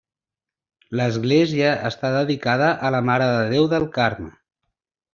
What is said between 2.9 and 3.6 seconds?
la Mare de